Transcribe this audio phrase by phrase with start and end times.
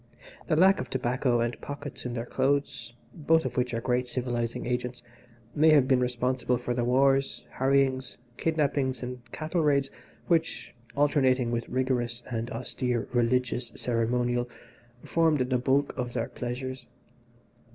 [0.47, 4.65] The lack of tobacco and pockets in their clothes (both of which are great civilising
[4.65, 5.03] agents)
[5.53, 9.91] may have been responsible for the wars, harryings, kidnappings and cattle raids
[10.25, 14.49] which, alternating with rigorous and austere religious ceremonial,
[15.03, 16.87] formed the bulk of their pleasures.